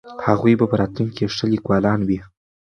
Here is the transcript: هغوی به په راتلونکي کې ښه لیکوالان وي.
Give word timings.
هغوی 0.25 0.53
به 0.59 0.65
په 0.71 0.75
راتلونکي 0.81 1.13
کې 1.17 1.31
ښه 1.35 1.45
لیکوالان 1.53 1.99
وي. 2.07 2.19